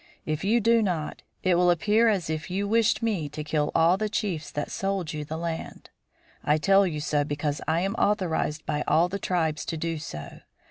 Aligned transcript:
If 0.25 0.43
you 0.43 0.59
do 0.61 0.81
not, 0.81 1.21
it 1.43 1.53
will 1.53 1.69
appear 1.69 2.07
as 2.09 2.27
if 2.27 2.49
you 2.49 2.67
wished 2.67 3.03
me 3.03 3.29
to 3.29 3.43
kill 3.43 3.71
all 3.75 3.97
the 3.97 4.09
chiefs 4.09 4.49
that 4.49 4.71
sold 4.71 5.13
you 5.13 5.23
the 5.23 5.37
land. 5.37 5.91
I 6.43 6.57
tell 6.57 6.87
you 6.87 6.99
so 6.99 7.23
because 7.23 7.61
I 7.67 7.81
am 7.81 7.93
authorized 7.99 8.65
by 8.65 8.83
all 8.87 9.09
the 9.09 9.19
tribes 9.19 9.63
to 9.65 9.77
do 9.77 9.99
so. 9.99 10.39